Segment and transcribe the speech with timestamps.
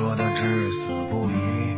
[0.00, 1.76] 说的至死不渝。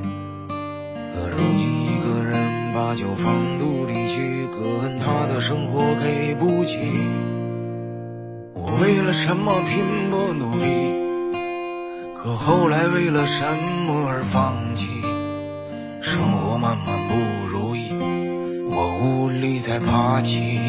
[0.48, 2.38] 可如今一个人
[2.72, 6.78] 把酒放肚里去，可恨他的生活给不起。
[8.54, 11.34] 我为了什么拼搏努力？
[12.14, 13.42] 可后来为了什
[13.88, 14.86] 么而放弃？
[16.00, 17.16] 生活慢慢不
[17.48, 17.90] 如意，
[18.70, 20.60] 我无力再爬起。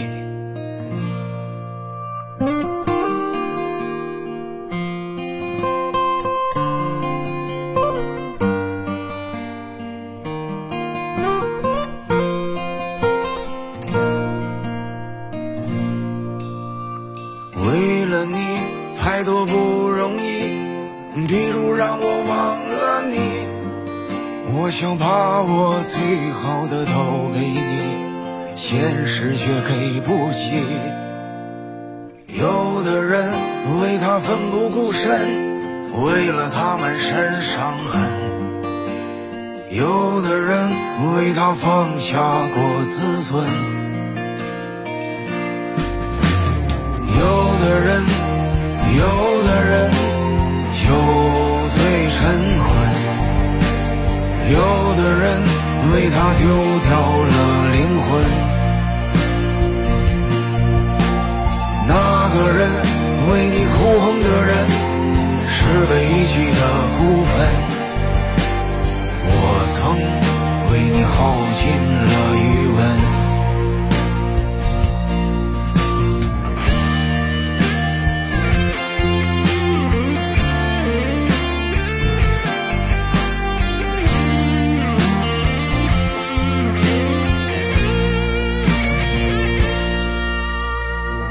[17.55, 18.57] 为了你，
[18.99, 19.53] 太多不
[19.87, 23.17] 容易，比如让我忘了你。
[24.55, 30.63] 我想把我最好的都给你，现实却给不起。
[32.27, 33.31] 有的人
[33.81, 35.11] 为他奋不顾身，
[36.03, 38.01] 为了他满身伤痕；
[39.69, 40.69] 有的人
[41.15, 43.92] 为他放下过自尊。
[47.63, 48.03] 的人，
[48.99, 49.03] 有
[49.43, 49.71] 的人
[50.73, 50.83] 酒
[51.71, 51.75] 醉
[52.09, 52.19] 晨
[52.59, 52.67] 昏，
[54.51, 54.55] 有
[54.97, 55.23] 的人
[55.93, 56.41] 为他丢
[56.83, 56.91] 掉
[57.23, 57.35] 了
[57.71, 58.09] 灵魂。
[61.87, 61.91] 那
[62.33, 62.59] 个人
[63.29, 64.51] 为你哭红的人，
[65.47, 65.55] 是
[65.87, 66.61] 被遗弃的
[66.97, 67.31] 孤坟。
[69.25, 69.31] 我
[69.73, 69.79] 曾
[70.69, 71.15] 为你耗
[71.55, 71.61] 尽
[72.09, 72.43] 了余
[72.75, 73.22] 温。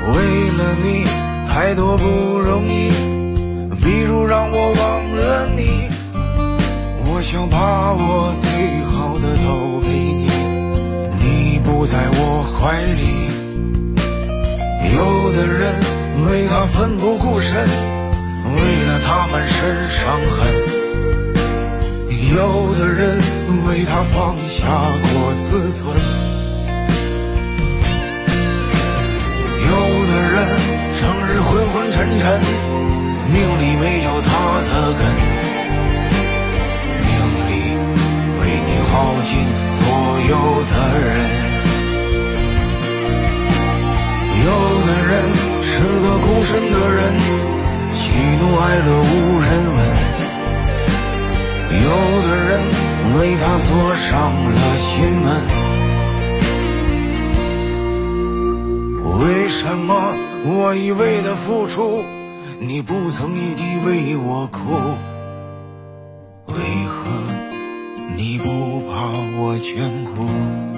[0.09, 1.05] 为了你
[1.49, 2.05] 太多不
[2.41, 2.91] 容易，
[3.83, 4.83] 比如让我忘
[5.15, 5.89] 了你。
[7.07, 8.45] 我想把我最
[8.91, 10.27] 好的都给你，
[11.21, 13.31] 你不在我怀里。
[14.95, 14.99] 有
[15.33, 15.73] 的人
[16.27, 17.53] 为他奋不顾身，
[18.55, 20.37] 为了他满身伤痕。
[22.35, 23.19] 有的人
[23.69, 24.67] 为他放下
[25.03, 26.42] 过自尊。
[32.23, 32.41] 昏沉沉，
[33.33, 34.31] 命里没有他
[34.63, 35.03] 的根，
[37.03, 37.11] 命
[37.49, 37.51] 里
[38.41, 38.93] 为你耗
[39.27, 39.31] 尽
[39.67, 39.83] 所
[40.29, 40.33] 有
[40.71, 41.11] 的人。
[44.39, 44.47] 有
[44.87, 45.13] 的人
[45.65, 47.01] 是个孤身的人，
[47.95, 48.01] 喜
[48.39, 49.79] 怒哀乐无人问。
[51.83, 51.87] 有
[52.23, 52.51] 的人
[53.19, 54.11] 为他锁上
[54.55, 54.87] 了心
[55.25, 55.27] 门。
[59.19, 60.15] 为什么
[60.45, 62.03] 我一味的付出，
[62.59, 64.59] 你不曾一滴为我哭？
[66.49, 66.55] 为
[66.87, 67.11] 何
[68.17, 70.72] 你不把我眷顾？